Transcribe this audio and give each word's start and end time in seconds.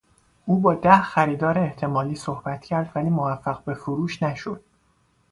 او 0.45 0.59
با 0.59 0.73
ده 0.75 1.01
خریدار 1.01 1.59
احتمالی 1.59 2.15
صحبت 2.15 2.65
کرد 2.65 2.91
ولی 2.95 3.09
موفق 3.09 3.63
به 3.63 3.73
فروش 3.73 4.23
نشد. 4.23 4.63